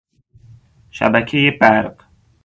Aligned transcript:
شبکهی 0.91 1.51
برق 1.51 1.95